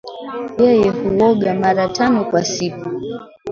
[0.61, 2.89] Yeye huoga mara tano kwa siku